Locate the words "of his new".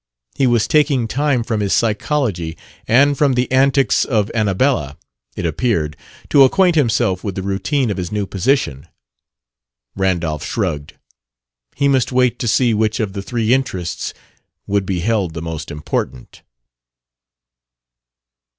7.91-8.25